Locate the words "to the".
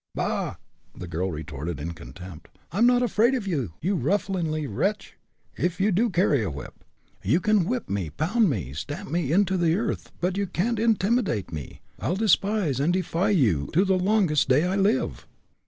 13.73-13.93